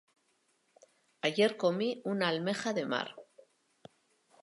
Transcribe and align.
Ayer 1.21 1.55
comí 1.57 2.01
una 2.03 2.29
almeja 2.29 2.73
de 2.73 2.87
mar. 2.87 3.15